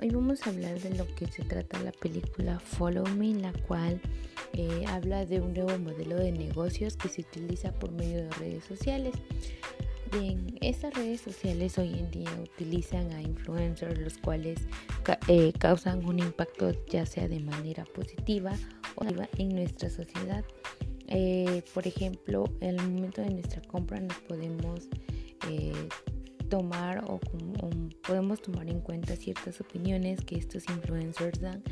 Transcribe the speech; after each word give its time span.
hoy 0.00 0.10
vamos 0.10 0.46
a 0.46 0.50
hablar 0.50 0.78
de 0.80 0.94
lo 0.94 1.06
que 1.14 1.26
se 1.26 1.42
trata 1.42 1.78
la 1.80 1.92
película 1.92 2.58
Follow 2.58 3.06
Me, 3.16 3.34
la 3.34 3.52
cual 3.52 4.00
eh, 4.54 4.84
habla 4.88 5.26
de 5.26 5.40
un 5.40 5.52
nuevo 5.52 5.78
modelo 5.78 6.16
de 6.16 6.32
negocios 6.32 6.96
que 6.96 7.08
se 7.08 7.22
utiliza 7.22 7.72
por 7.72 7.92
medio 7.92 8.24
de 8.24 8.30
redes 8.30 8.64
sociales. 8.64 9.14
Bien, 10.10 10.56
estas 10.60 10.94
redes 10.94 11.20
sociales 11.20 11.78
hoy 11.78 11.92
en 11.98 12.10
día 12.10 12.30
utilizan 12.42 13.12
a 13.12 13.22
influencers 13.22 13.98
los 13.98 14.18
cuales 14.18 14.58
eh, 15.28 15.52
causan 15.58 16.04
un 16.04 16.18
impacto 16.18 16.72
ya 16.86 17.06
sea 17.06 17.28
de 17.28 17.40
manera 17.40 17.84
positiva 17.84 18.52
o 18.96 19.04
negativa 19.04 19.28
en 19.38 19.54
nuestra 19.54 19.90
sociedad. 19.90 20.44
Eh, 21.08 21.62
por 21.74 21.86
ejemplo, 21.86 22.44
en 22.60 22.80
el 22.80 22.88
momento 22.88 23.20
de 23.20 23.30
nuestra 23.30 23.60
compra 23.62 24.00
nos 24.00 24.16
podemos 24.20 24.88
tomar 26.50 27.02
o, 27.06 27.18
podemos 28.06 28.42
tomar 28.42 28.68
en 28.68 28.80
cuenta 28.80 29.16
ciertas 29.16 29.60
opiniones 29.60 30.20
que 30.24 30.36
estos 30.36 30.68
influencers 30.68 31.40
dan, 31.40 31.62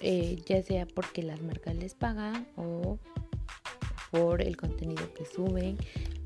eh, 0.00 0.40
ya 0.46 0.62
sea 0.62 0.86
porque 0.86 1.22
las 1.22 1.42
marcas 1.42 1.76
les 1.76 1.94
pagan 1.94 2.48
o 2.56 2.98
por 4.10 4.40
el 4.40 4.56
contenido 4.56 5.12
que 5.12 5.26
suben, 5.26 5.76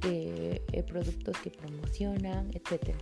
eh, 0.05 0.61
productos 0.87 1.37
que 1.39 1.51
promocionan, 1.51 2.51
etc. 2.53 2.95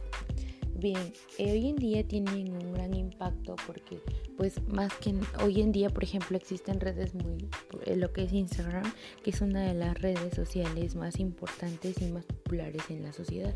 Bien, 0.77 1.13
eh, 1.39 1.53
hoy 1.53 1.69
en 1.69 1.77
día 1.77 2.07
tienen 2.07 2.53
un 2.53 2.75
gran 2.75 2.95
impacto 2.95 3.55
porque 3.67 4.01
pues 4.37 4.61
más 4.69 4.93
que 4.95 5.15
hoy 5.43 5.61
en 5.61 5.71
día 5.71 5.89
por 5.89 6.03
ejemplo 6.03 6.37
existen 6.37 6.81
redes 6.81 7.15
muy 7.15 7.49
lo 7.95 8.13
que 8.13 8.25
es 8.25 8.33
Instagram 8.33 8.93
que 9.23 9.31
es 9.31 9.41
una 9.41 9.63
de 9.63 9.75
las 9.75 10.01
redes 10.01 10.35
sociales 10.35 10.97
más 10.97 11.21
importantes 11.21 12.03
y 12.03 12.07
más 12.07 12.25
populares 12.25 12.83
en 12.91 13.05
la 13.05 13.13
sociedad 13.13 13.55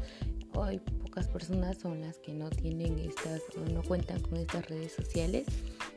hoy 0.54 0.80
pocas 1.18 1.32
personas 1.32 1.78
son 1.78 2.00
las 2.00 2.18
que 2.18 2.32
no 2.32 2.48
tienen 2.48 2.96
estas 3.00 3.42
o 3.56 3.72
no 3.72 3.82
cuentan 3.82 4.20
con 4.20 4.36
estas 4.36 4.68
redes 4.68 4.92
sociales, 4.92 5.46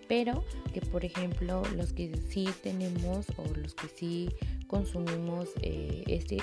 pero 0.07 0.43
que 0.73 0.81
por 0.81 1.05
ejemplo 1.05 1.61
los 1.75 1.93
que 1.93 2.11
sí 2.29 2.49
tenemos 2.63 3.27
o 3.37 3.45
los 3.55 3.75
que 3.75 3.87
sí 3.87 4.29
consumimos 4.65 5.49
eh, 5.61 6.03
este, 6.07 6.37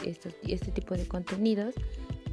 este 0.47 0.71
tipo 0.71 0.97
de 0.97 1.09
contenidos, 1.09 1.75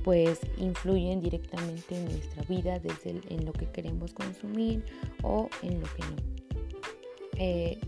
pues 0.04 0.40
influyen 0.58 1.20
directamente 1.20 1.98
en 1.98 2.06
nuestra 2.06 2.44
vida 2.44 2.78
desde 2.78 3.22
en 3.34 3.44
lo 3.44 3.52
que 3.52 3.66
queremos 3.72 4.14
consumir 4.14 4.86
o 5.24 5.50
en 5.64 5.82
lo 5.82 5.88
que 5.96 6.02
no. 6.04 6.16
Eh, 7.38 7.80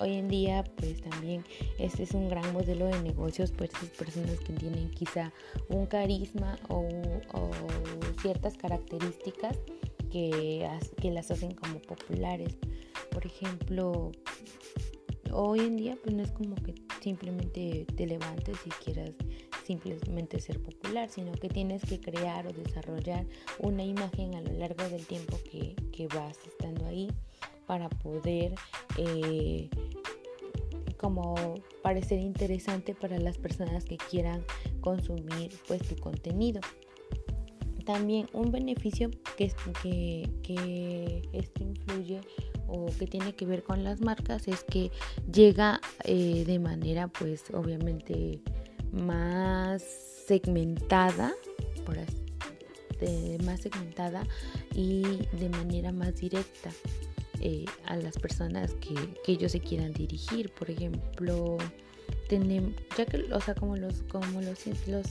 hoy 0.00 0.14
en 0.14 0.28
día 0.28 0.64
pues 0.76 1.00
también 1.02 1.44
este 1.78 2.02
es 2.02 2.12
un 2.12 2.28
gran 2.28 2.52
modelo 2.52 2.86
de 2.86 3.00
negocios 3.02 3.52
para 3.52 3.66
esas 3.66 3.90
personas 3.90 4.38
que 4.40 4.52
tienen 4.54 4.90
quizá 4.90 5.32
un 5.68 5.86
carisma 5.86 6.58
o, 6.68 6.88
ciertas 8.20 8.56
características 8.56 9.56
que, 10.10 10.68
que 11.00 11.10
las 11.10 11.30
hacen 11.30 11.54
como 11.54 11.80
populares. 11.80 12.58
Por 13.10 13.24
ejemplo, 13.24 14.12
hoy 15.32 15.60
en 15.60 15.76
día 15.76 15.96
pues 16.02 16.14
no 16.14 16.22
es 16.22 16.30
como 16.32 16.54
que 16.56 16.74
simplemente 17.00 17.86
te 17.96 18.06
levantes 18.06 18.58
y 18.66 18.70
quieras 18.84 19.12
simplemente 19.64 20.40
ser 20.40 20.60
popular, 20.60 21.08
sino 21.08 21.32
que 21.32 21.48
tienes 21.48 21.82
que 21.82 22.00
crear 22.00 22.46
o 22.46 22.52
desarrollar 22.52 23.24
una 23.58 23.84
imagen 23.84 24.34
a 24.34 24.42
lo 24.42 24.52
largo 24.52 24.88
del 24.88 25.06
tiempo 25.06 25.38
que, 25.50 25.76
que 25.92 26.08
vas 26.08 26.36
estando 26.46 26.86
ahí 26.86 27.08
para 27.66 27.88
poder 27.88 28.52
eh, 28.98 29.70
como 31.00 31.54
parecer 31.82 32.18
interesante 32.18 32.94
para 32.94 33.18
las 33.18 33.38
personas 33.38 33.84
que 33.84 33.96
quieran 33.96 34.44
consumir 34.80 35.50
pues 35.66 35.80
tu 35.82 35.96
contenido. 35.96 36.60
También 37.86 38.28
un 38.34 38.52
beneficio 38.52 39.10
que, 39.36 39.50
que, 40.42 41.22
esto 41.32 41.64
influye 41.64 42.20
o 42.68 42.86
que 42.98 43.06
tiene 43.06 43.34
que 43.34 43.46
ver 43.46 43.64
con 43.64 43.82
las 43.82 44.00
marcas 44.00 44.46
es 44.46 44.62
que 44.62 44.90
llega 45.32 45.80
eh, 46.04 46.44
de 46.46 46.58
manera 46.58 47.08
pues 47.08 47.44
obviamente 47.52 48.40
más 48.92 49.82
segmentada 49.82 51.34
más 53.44 53.60
segmentada 53.60 54.26
y 54.74 55.02
de 55.38 55.48
manera 55.48 55.92
más 55.92 56.16
directa 56.16 56.70
eh, 57.40 57.64
a 57.86 57.96
las 57.96 58.18
personas 58.18 58.74
que, 58.74 58.94
ellos 59.26 59.52
se 59.52 59.60
quieran 59.60 59.92
dirigir. 59.92 60.50
Por 60.52 60.70
ejemplo, 60.70 61.58
tenemos, 62.28 62.72
ya 62.96 63.06
que, 63.06 63.32
o 63.32 63.40
sea, 63.40 63.54
como 63.54 63.76
los, 63.76 64.02
como 64.02 64.40
los, 64.40 64.66
los 64.86 65.08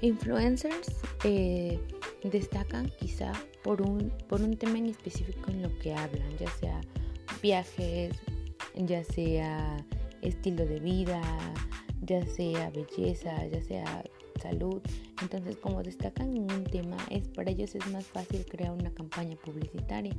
influencers 0.00 0.88
eh, 1.24 1.78
destacan 2.24 2.90
quizá 2.98 3.32
por 3.62 3.82
un, 3.82 4.12
por 4.28 4.42
un 4.42 4.56
tema 4.56 4.78
en 4.78 4.86
específico 4.86 5.50
en 5.50 5.62
lo 5.62 5.78
que 5.78 5.94
hablan, 5.94 6.36
ya 6.38 6.50
sea 6.58 6.80
viajes, 7.42 8.12
ya 8.74 9.04
sea 9.04 9.76
estilo 10.22 10.66
de 10.66 10.80
vida, 10.80 11.22
ya 12.02 12.24
sea 12.26 12.70
belleza, 12.70 13.46
ya 13.46 13.62
sea 13.62 14.04
salud. 14.40 14.82
Entonces, 15.22 15.56
como 15.56 15.82
destacan 15.82 16.36
en 16.36 16.50
un 16.50 16.64
tema, 16.64 16.96
es 17.10 17.28
para 17.28 17.50
ellos 17.50 17.74
es 17.74 17.86
más 17.90 18.06
fácil 18.06 18.44
crear 18.46 18.72
una 18.72 18.90
campaña 18.92 19.36
publicitaria. 19.36 20.14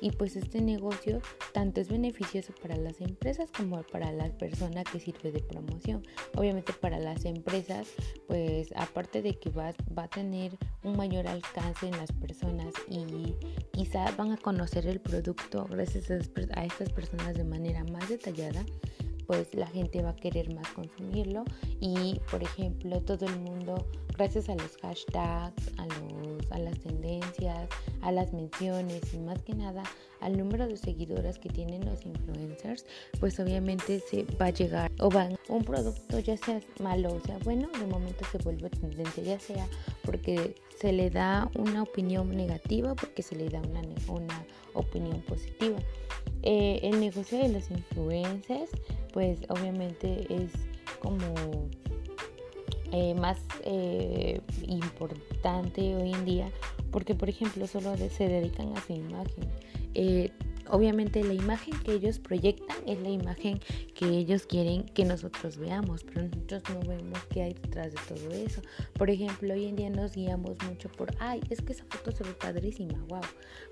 Y 0.00 0.12
pues 0.12 0.36
este 0.36 0.60
negocio 0.60 1.20
tanto 1.52 1.80
es 1.80 1.88
beneficioso 1.88 2.54
para 2.62 2.76
las 2.76 3.00
empresas 3.00 3.50
como 3.54 3.82
para 3.82 4.10
la 4.12 4.30
persona 4.30 4.82
que 4.82 4.98
sirve 4.98 5.30
de 5.30 5.40
promoción. 5.40 6.02
Obviamente 6.36 6.72
para 6.72 6.98
las 6.98 7.24
empresas, 7.26 7.88
pues 8.26 8.72
aparte 8.76 9.20
de 9.20 9.38
que 9.38 9.50
va, 9.50 9.74
va 9.96 10.04
a 10.04 10.08
tener 10.08 10.56
un 10.82 10.96
mayor 10.96 11.28
alcance 11.28 11.86
en 11.86 11.96
las 11.98 12.12
personas 12.12 12.72
y 12.88 13.34
quizás 13.72 14.16
van 14.16 14.32
a 14.32 14.38
conocer 14.38 14.86
el 14.86 15.00
producto 15.00 15.66
gracias 15.68 16.10
a 16.10 16.64
estas 16.64 16.90
personas 16.90 17.36
de 17.36 17.44
manera 17.44 17.84
más 17.84 18.08
detallada, 18.08 18.64
pues 19.30 19.54
la 19.54 19.68
gente 19.68 20.02
va 20.02 20.10
a 20.10 20.16
querer 20.16 20.52
más 20.52 20.66
consumirlo. 20.72 21.44
Y 21.78 22.20
por 22.32 22.42
ejemplo 22.42 23.00
todo 23.00 23.26
el 23.26 23.38
mundo 23.38 23.86
gracias 24.16 24.48
a 24.48 24.56
los 24.56 24.76
hashtags, 24.78 25.70
a, 25.78 25.86
los, 25.86 26.50
a 26.50 26.58
las 26.58 26.76
tendencias, 26.80 27.68
a 28.02 28.10
las 28.10 28.32
menciones 28.32 29.14
y 29.14 29.18
más 29.18 29.40
que 29.42 29.54
nada 29.54 29.84
al 30.20 30.36
número 30.36 30.66
de 30.66 30.76
seguidoras 30.76 31.38
que 31.38 31.48
tienen 31.48 31.84
los 31.86 32.04
influencers, 32.04 32.84
pues 33.20 33.38
obviamente 33.38 34.00
se 34.00 34.24
va 34.36 34.46
a 34.46 34.50
llegar 34.50 34.90
o 34.98 35.08
van 35.08 35.38
un 35.48 35.62
producto 35.62 36.18
ya 36.18 36.36
sea 36.36 36.60
malo 36.80 37.14
o 37.14 37.20
sea 37.20 37.38
bueno, 37.44 37.68
de 37.78 37.86
momento 37.86 38.24
se 38.32 38.38
vuelve 38.38 38.68
tendencia, 38.68 39.22
ya 39.22 39.38
sea 39.38 39.68
porque 40.10 40.56
se 40.76 40.92
le 40.92 41.08
da 41.08 41.48
una 41.54 41.84
opinión 41.84 42.36
negativa, 42.36 42.96
porque 42.96 43.22
se 43.22 43.36
le 43.36 43.48
da 43.48 43.60
una, 43.60 43.80
una 44.08 44.44
opinión 44.74 45.20
positiva. 45.20 45.78
Eh, 46.42 46.80
el 46.82 46.98
negocio 46.98 47.38
de 47.38 47.48
los 47.48 47.70
influencers 47.70 48.70
pues 49.12 49.38
obviamente 49.50 50.26
es 50.28 50.50
como 50.98 51.68
eh, 52.90 53.14
más 53.14 53.38
eh, 53.62 54.40
importante 54.66 55.94
hoy 55.94 56.12
en 56.12 56.24
día 56.24 56.50
porque 56.90 57.14
por 57.14 57.28
ejemplo 57.28 57.68
solo 57.68 57.94
se 57.96 58.26
dedican 58.26 58.76
a 58.76 58.80
su 58.84 58.94
imagen. 58.94 59.48
Obviamente 60.70 61.22
la 61.24 61.34
imagen 61.34 61.78
que 61.80 61.92
ellos 61.92 62.18
proyectan 62.18 62.76
es 62.86 63.00
la 63.00 63.10
imagen 63.10 63.60
que 63.94 64.06
ellos 64.06 64.46
quieren 64.46 64.84
que 64.84 65.04
nosotros 65.04 65.58
veamos, 65.58 66.04
pero 66.04 66.22
nosotros 66.22 66.62
no 66.72 66.80
vemos 66.88 67.18
qué 67.30 67.42
hay 67.42 67.54
detrás 67.54 67.92
de 67.92 67.98
todo 68.08 68.30
eso. 68.32 68.62
Por 68.94 69.10
ejemplo, 69.10 69.52
hoy 69.52 69.66
en 69.66 69.76
día 69.76 69.90
nos 69.90 70.14
guiamos 70.14 70.56
mucho 70.68 70.88
por, 70.90 71.14
ay, 71.18 71.40
es 71.50 71.60
que 71.60 71.72
esa 71.72 71.84
foto 71.86 72.12
se 72.12 72.24
ve 72.24 72.32
padrísima, 72.34 72.98
wow. 73.08 73.20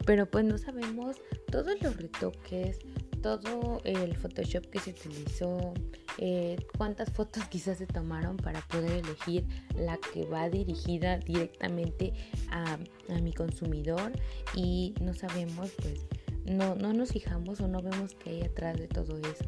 Pero 0.05 0.27
pues 0.27 0.45
no 0.45 0.59
sabemos 0.59 1.17
todos 1.51 1.81
los 1.83 1.97
retoques, 1.97 2.79
todo 3.23 3.81
el 3.85 4.17
Photoshop 4.17 4.67
que 4.67 4.79
se 4.79 4.91
utilizó, 4.91 5.75
eh, 6.19 6.57
cuántas 6.77 7.11
fotos 7.11 7.45
quizás 7.51 7.79
se 7.79 7.87
tomaron 7.87 8.37
para 8.37 8.61
poder 8.63 9.05
elegir 9.05 9.45
la 9.77 9.99
que 10.13 10.25
va 10.25 10.49
dirigida 10.49 11.19
directamente 11.19 12.13
a, 12.51 12.79
mi 13.23 13.33
consumidor 13.33 14.13
y 14.55 14.95
no 15.01 15.15
sabemos 15.15 15.73
pues 15.81 16.07
no, 16.51 16.75
no, 16.75 16.93
nos 16.93 17.13
fijamos 17.13 17.61
o 17.61 17.69
no 17.69 17.83
vemos 17.83 18.15
qué 18.15 18.31
hay 18.31 18.43
atrás 18.43 18.79
de 18.79 18.89
todo 18.89 19.19
eso. 19.19 19.45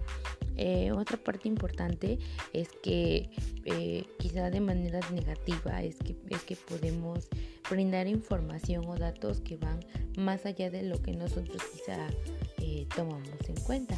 Eh, 0.57 0.93
otra 0.93 1.17
parte 1.17 1.49
importante 1.49 2.19
es 2.53 2.69
que 2.83 3.31
eh, 3.65 4.05
quizá 4.19 4.51
de 4.51 4.61
manera 4.61 5.01
negativa 5.13 5.83
es 5.83 5.97
que, 5.97 6.17
es 6.29 6.43
que 6.43 6.57
podemos 6.57 7.29
brindar 7.71 8.07
información 8.09 8.85
o 8.87 8.97
datos 8.97 9.41
que 9.41 9.57
van 9.57 9.81
más 10.17 10.45
allá 10.45 10.71
de 10.71 10.83
lo 10.83 11.01
que 11.01 11.13
nosotros 11.13 11.63
quizá 11.73 12.09
eh, 12.59 12.87
tomamos 12.95 13.49
en 13.49 13.57
cuenta. 13.63 13.97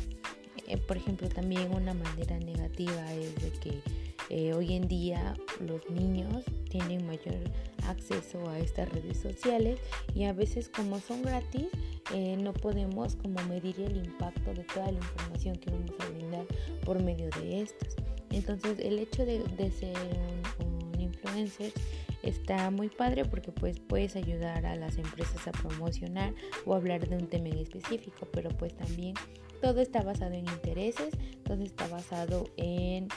Eh, 0.69 0.77
por 0.77 0.97
ejemplo, 0.97 1.29
también 1.29 1.75
una 1.75 1.95
manera 1.95 2.39
negativa 2.39 3.13
es 3.15 3.35
de 3.37 3.51
que 3.59 3.81
eh, 4.31 4.55
hoy 4.55 4.75
en 4.75 4.89
día 4.89 5.35
los 5.61 5.89
niños 5.91 6.45
tienen 6.71 7.07
mayor 7.07 7.35
acceso 7.87 8.49
a 8.49 8.59
estas 8.59 8.89
redes 8.91 9.19
sociales 9.19 9.79
y 10.15 10.25
a 10.25 10.33
veces 10.33 10.69
como 10.69 11.01
son 11.01 11.23
gratis 11.23 11.67
no 12.13 12.53
podemos 12.53 13.17
como 13.17 13.43
medir 13.45 13.81
el 13.81 13.97
impacto 13.97 14.53
de 14.53 14.65
toda 14.65 14.93
la 14.93 14.99
información 14.99 15.57
que 15.57 15.71
vamos 15.71 15.93
a 15.99 16.09
brindar 16.11 16.47
por 16.85 17.03
medio 17.03 17.31
de 17.41 17.63
estas. 17.63 17.97
Entonces 18.31 18.79
el 18.81 18.99
hecho 18.99 19.25
de, 19.25 19.71
ser 19.71 19.97
un, 20.61 21.01
influencer 21.01 21.73
está 22.23 22.71
muy 22.71 22.89
padre 22.89 23.25
porque 23.25 23.53
pues 23.53 23.81
puedes 23.81 24.17
ayudar 24.17 24.65
a 24.67 24.77
las 24.77 24.97
empresas 24.97 25.47
a 25.49 25.53
promocionar 25.53 26.35
o 26.65 26.75
hablar 26.75 27.09
de 27.09 27.17
un 27.17 27.27
tema 27.29 27.49
en 27.49 27.59
específico, 27.59 28.29
pero 28.33 28.51
pues 28.51 28.75
también 28.75 29.15
todo 29.61 29.81
está 29.81 30.03
basado 30.03 30.33
en 30.33 30.47
intereses, 30.47 31.15
todo 31.45 31.63
está 31.63 31.87
basado 31.89 32.45
en 32.57 33.09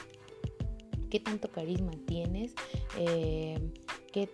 qué 1.10 1.20
tanto 1.20 1.50
carisma 1.50 1.92
tienes, 2.06 2.54
eh, 2.98 3.58
qué 4.12 4.28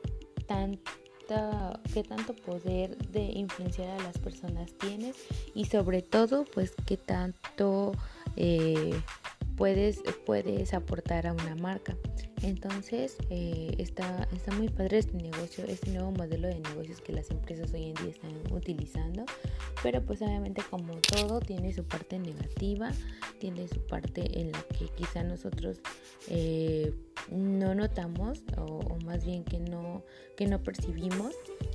qué 1.93 2.03
tanto 2.03 2.35
poder 2.35 2.97
de 3.09 3.23
influenciar 3.23 3.89
a 4.01 4.03
las 4.03 4.19
personas 4.19 4.73
tienes 4.79 5.17
y 5.55 5.67
sobre 5.67 6.03
todo 6.03 6.45
pues 6.45 6.73
qué 6.87 6.97
tanto 6.97 7.93
eh, 8.37 8.95
puedes, 9.57 10.01
puedes 10.27 10.75
aportar 10.75 11.27
a 11.27 11.33
una 11.33 11.55
marca. 11.57 11.97
Entonces 12.43 13.17
eh, 13.31 13.75
está, 13.79 14.29
está 14.33 14.53
muy 14.53 14.69
padre 14.69 14.99
este 14.99 15.17
negocio, 15.17 15.65
este 15.65 15.91
nuevo 15.91 16.11
modelo 16.11 16.49
de 16.49 16.59
negocios 16.59 17.01
que 17.01 17.13
las 17.13 17.31
empresas 17.31 17.73
hoy 17.73 17.91
en 17.91 17.95
día 17.95 18.11
están 18.11 18.33
utilizando, 18.51 19.25
pero 19.83 20.03
pues 20.03 20.21
obviamente 20.23 20.63
como 20.69 20.95
todo 20.97 21.39
tiene 21.39 21.73
su 21.73 21.85
parte 21.85 22.19
negativa, 22.19 22.91
tiene 23.39 23.69
su 23.69 23.87
parte 23.87 24.41
en 24.41 24.51
la 24.51 24.63
que 24.63 24.89
quizá 24.89 25.23
nosotros 25.23 25.81
eh, 26.29 26.93
no 27.31 27.75
notamos 27.75 28.43
o, 28.57 28.97
más 29.05 29.25
bien 29.25 29.45
que 29.45 29.59
no, 29.59 30.03
que 30.37 30.47
no 30.47 30.63
percibimos 30.63 31.35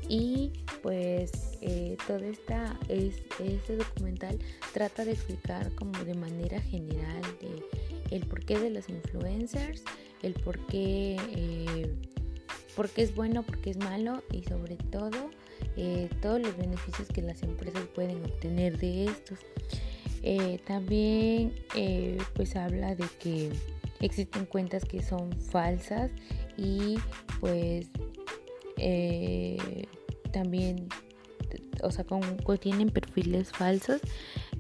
y 0.10 0.52
pues 0.82 1.32
eh, 1.62 1.98
todo 2.06 2.20
esta, 2.20 2.80
es, 2.88 3.16
este 3.40 3.78
documental 3.78 4.40
trata 4.74 5.06
de 5.06 5.14
explicar 5.14 5.74
como 5.76 5.92
de 6.04 6.14
manera 6.14 6.62
general 6.62 7.22
el 8.12 8.26
porqué 8.26 8.60
de 8.60 8.70
los 8.70 8.90
influencers, 8.90 9.84
el 10.22 10.34
por 10.34 10.58
qué, 10.68 11.18
eh, 11.36 11.94
es 12.96 13.16
bueno, 13.16 13.44
por 13.44 13.60
qué 13.60 13.72
es 13.72 13.78
malo 13.78 14.24
y 14.32 14.44
sobre 14.44 14.76
todo 14.76 15.32
eh, 15.76 16.10
todos 16.22 16.40
los 16.40 16.56
beneficios 16.58 17.08
que 17.08 17.22
las 17.22 17.42
empresas 17.44 17.84
pueden 17.94 18.24
obtener 18.24 18.78
de 18.78 19.06
estos. 19.06 19.40
Eh, 20.24 20.60
también 20.66 21.54
pues 22.34 22.56
habla 22.56 22.96
de 22.96 23.06
que 23.20 23.52
existen 24.00 24.46
cuentas 24.46 24.86
que 24.86 25.02
son 25.02 25.32
falsas 25.40 26.12
y 26.58 26.98
pues 27.40 27.90
también 30.32 30.88
o 31.82 31.92
sea 31.92 32.06
perfiles 32.94 33.52
falsos 33.52 34.02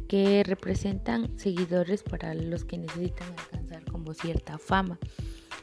que 0.07 0.43
representan 0.43 1.37
seguidores 1.37 2.03
para 2.03 2.33
los 2.33 2.63
que 2.63 2.77
necesitan 2.77 3.27
alcanzar 3.37 3.83
como 3.91 4.13
cierta 4.13 4.57
fama. 4.57 4.97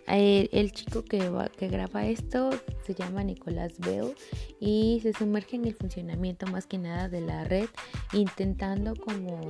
Eh, 0.06 0.50
el, 0.52 0.72
chico 0.72 1.02
que, 1.02 1.30
que 1.56 1.68
graba 1.68 2.06
esto 2.06 2.50
se 2.84 2.94
llama 2.94 3.24
Nicolás 3.24 3.78
Bell 3.78 4.14
y 4.60 5.00
se 5.02 5.14
sumerge 5.14 5.56
en 5.56 5.64
el 5.64 5.74
funcionamiento 5.74 6.46
más 6.46 6.66
que 6.66 6.76
nada 6.76 7.08
de 7.08 7.22
la 7.22 7.44
red, 7.44 7.68
intentando 8.12 8.94
como 8.96 9.40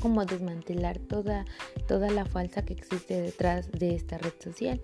como 0.00 0.24
desmantelar 0.24 0.98
toda, 0.98 1.44
toda 1.86 2.10
la 2.10 2.24
falsa 2.24 2.64
que 2.64 2.72
existe 2.72 3.20
detrás 3.20 3.70
de 3.70 3.94
esta 3.94 4.18
red 4.18 4.32
social. 4.42 4.80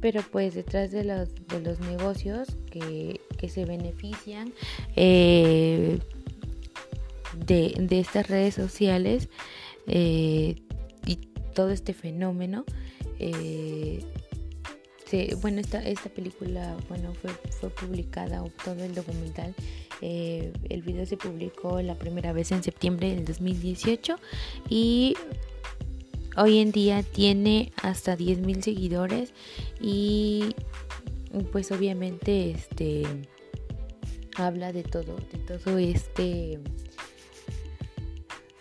Pero 0.00 0.22
pues 0.30 0.54
detrás 0.54 0.90
de 0.90 1.04
los, 1.04 1.34
de 1.48 1.60
los 1.60 1.80
negocios 1.80 2.56
que, 2.70 3.20
se 3.48 3.66
benefician 3.66 4.54
eh, 4.96 5.98
de, 7.36 7.86
estas 7.90 8.26
redes 8.28 8.54
sociales 8.54 9.28
eh, 9.86 10.56
y 11.06 11.16
todo 11.54 11.70
este 11.70 11.92
fenómeno, 11.92 12.64
eh, 13.18 14.02
bueno, 15.40 15.60
esta, 15.60 15.82
esta 15.86 16.08
película 16.08 16.76
bueno, 16.88 17.12
fue, 17.14 17.30
fue 17.60 17.70
publicada, 17.70 18.42
o 18.42 18.50
todo 18.64 18.82
el 18.82 18.94
documental, 18.94 19.54
eh, 20.00 20.52
el 20.68 20.82
video 20.82 21.06
se 21.06 21.16
publicó 21.16 21.80
la 21.82 21.94
primera 21.94 22.32
vez 22.32 22.52
en 22.52 22.62
septiembre 22.62 23.14
del 23.14 23.24
2018 23.24 24.16
y 24.68 25.16
hoy 26.36 26.58
en 26.58 26.72
día 26.72 27.02
tiene 27.02 27.72
hasta 27.82 28.16
10.000 28.16 28.62
seguidores 28.62 29.32
y 29.80 30.54
pues 31.52 31.70
obviamente 31.72 32.50
este 32.50 33.04
habla 34.36 34.72
de 34.72 34.82
todo, 34.82 35.16
de 35.32 35.38
todo 35.38 35.78
este 35.78 36.60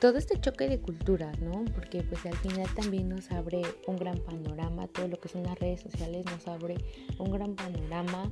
todo 0.03 0.17
este 0.17 0.37
choque 0.37 0.67
de 0.67 0.81
culturas, 0.81 1.39
¿no? 1.39 1.63
Porque 1.73 2.03
pues 2.03 2.25
al 2.25 2.35
final 2.35 2.67
también 2.75 3.07
nos 3.07 3.31
abre 3.31 3.61
un 3.87 3.95
gran 3.95 4.17
panorama, 4.17 4.85
todo 4.89 5.07
lo 5.07 5.17
que 5.17 5.29
son 5.29 5.43
las 5.43 5.57
redes 5.57 5.79
sociales 5.79 6.25
nos 6.25 6.45
abre 6.45 6.75
un 7.19 7.31
gran 7.31 7.55
panorama 7.55 8.29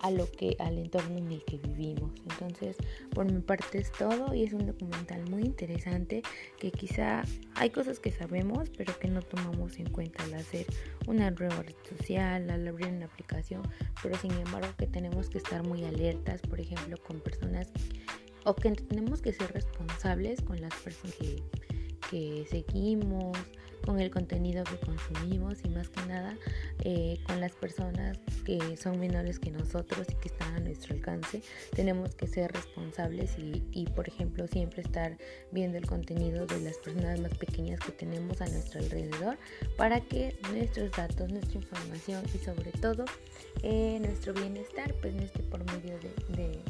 a, 0.00 0.10
lo 0.10 0.30
que 0.32 0.56
al 0.58 0.78
entorno 0.78 1.18
en 1.18 1.32
el 1.32 1.44
que 1.44 1.58
vivimos. 1.58 2.12
Entonces, 2.30 2.78
por 3.10 3.30
mi 3.30 3.42
parte 3.42 3.76
es 3.76 3.92
todo 3.92 4.32
y 4.32 4.44
es 4.44 4.54
un 4.54 4.66
documental 4.66 5.28
muy 5.28 5.42
interesante 5.42 6.22
que 6.58 6.70
quizá 6.70 7.24
hay 7.56 7.68
cosas 7.68 8.00
que 8.00 8.10
sabemos, 8.10 8.70
pero 8.74 8.98
que 8.98 9.08
no 9.08 9.20
tomamos 9.20 9.78
en 9.78 9.90
cuenta 9.90 10.24
al 10.24 10.32
hacer 10.32 10.64
una 11.06 11.30
nueva 11.30 11.62
red 11.62 11.76
social, 11.86 12.48
al 12.48 12.66
abrir 12.66 12.88
una 12.88 13.04
aplicación, 13.04 13.60
pero 14.02 14.16
sin 14.16 14.32
embargo 14.32 14.72
que 14.78 14.86
tenemos 14.86 15.28
que 15.28 15.36
estar 15.36 15.62
muy 15.62 15.84
alertas, 15.84 16.40
por 16.40 16.58
ejemplo, 16.58 16.96
con 17.06 17.20
personas 17.20 17.70
o 18.44 18.54
que 18.54 18.70
tenemos 18.72 19.20
que 19.20 19.32
ser 19.32 19.52
responsables 19.52 20.40
con 20.42 20.60
las 20.60 20.74
personas 20.74 21.16
que, 22.10 22.46
seguimos, 22.50 23.36
con 23.84 24.00
el 24.00 24.10
contenido 24.10 24.64
que 24.64 24.76
consumimos 24.78 25.58
y 25.64 25.68
más 25.68 25.88
que 25.88 26.04
nada 26.06 26.36
eh, 26.84 27.18
con 27.26 27.40
las 27.40 27.52
personas 27.52 28.18
que 28.44 28.76
son 28.76 28.98
menores 28.98 29.38
que 29.38 29.50
nosotros 29.50 30.06
y 30.10 30.14
que 30.16 30.28
están 30.28 30.54
a 30.54 30.60
nuestro 30.60 30.94
alcance. 30.94 31.42
Tenemos 31.74 32.14
que 32.16 32.26
ser 32.26 32.52
responsables 32.52 33.38
y, 33.38 33.62
y, 33.70 33.86
por 33.86 34.08
ejemplo 34.08 34.46
siempre 34.48 34.82
estar 34.82 35.16
viendo 35.52 35.78
el 35.78 35.86
contenido 35.86 36.46
de 36.46 36.60
las 36.60 36.78
personas 36.78 37.20
más 37.20 37.36
pequeñas 37.38 37.78
que 37.80 37.92
tenemos 37.92 38.40
a 38.40 38.46
nuestro 38.46 38.80
alrededor 38.80 39.38
para 39.76 40.00
que 40.00 40.36
nuestros 40.52 40.90
datos, 40.90 41.30
nuestra 41.30 41.58
información 41.58 42.24
y 42.34 42.38
sobre 42.38 42.72
todo 42.72 43.04
eh, 43.62 43.98
nuestro 44.00 44.34
bienestar 44.34 44.94
pues 45.00 45.14
no 45.14 45.22
esté 45.22 45.42
por 45.44 45.64
medio 45.64 45.98
de 46.00 46.60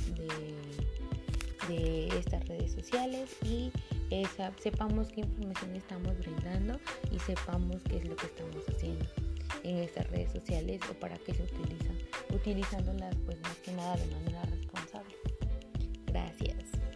de 1.71 2.09
estas 2.19 2.47
redes 2.49 2.73
sociales 2.73 3.37
y 3.45 3.71
esa, 4.11 4.53
sepamos 4.61 5.09
qué 5.09 5.21
información 5.21 5.77
estamos 5.77 6.19
brindando 6.19 6.81
y 7.13 7.19
sepamos 7.21 7.83
qué 7.89 7.99
es 7.99 8.09
lo 8.09 8.17
que 8.17 8.27
estamos 8.27 8.69
haciendo 8.69 9.05
en 9.63 9.77
estas 9.79 10.11
redes 10.11 10.33
sociales 10.33 10.81
o 10.91 10.95
para 10.95 11.17
qué 11.19 11.35
se 11.35 11.43
utilizan, 11.43 11.97
utilizándolas 12.35 13.15
pues 13.25 13.41
más 13.43 13.57
que 13.59 13.73
nada 13.73 13.97
de 13.97 14.07
manera 14.07 14.43
responsable. 14.45 15.15
Gracias. 16.07 16.90